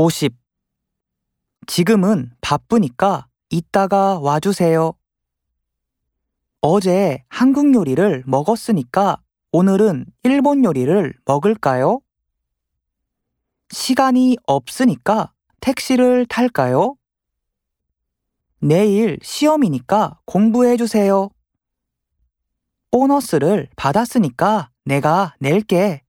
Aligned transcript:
50. 0.00 0.32
지금은 1.66 2.30
바쁘니까 2.40 3.26
이따가 3.50 4.20
와주세요. 4.20 4.92
어제 6.60 7.24
한국 7.28 7.74
요리를 7.74 8.22
먹었으니까 8.24 9.20
오늘은 9.50 10.06
일본 10.22 10.64
요리를 10.64 11.14
먹을까요? 11.24 11.98
시간이 13.70 14.36
없으니까 14.46 15.32
택시를 15.58 16.26
탈까요? 16.26 16.94
내일 18.60 19.18
시험이니까 19.20 20.20
공부해 20.26 20.76
주세요. 20.76 21.28
보너스를 22.92 23.68
받았으니까 23.74 24.70
내가 24.84 25.34
낼게. 25.40 26.04